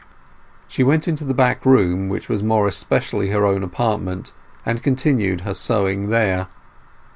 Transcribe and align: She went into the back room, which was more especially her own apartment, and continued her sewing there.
She 0.67 0.81
went 0.81 1.07
into 1.07 1.23
the 1.23 1.33
back 1.35 1.63
room, 1.63 2.09
which 2.09 2.27
was 2.27 2.41
more 2.41 2.65
especially 2.65 3.29
her 3.29 3.45
own 3.45 3.61
apartment, 3.61 4.31
and 4.65 4.81
continued 4.81 5.41
her 5.41 5.53
sewing 5.53 6.07
there. 6.09 6.47